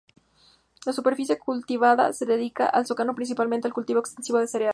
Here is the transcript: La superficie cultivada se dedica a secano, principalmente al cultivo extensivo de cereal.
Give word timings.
La 0.87 0.93
superficie 0.93 1.37
cultivada 1.37 2.11
se 2.11 2.25
dedica 2.25 2.65
a 2.65 2.83
secano, 2.83 3.13
principalmente 3.13 3.67
al 3.67 3.73
cultivo 3.75 3.99
extensivo 3.99 4.39
de 4.39 4.47
cereal. 4.47 4.69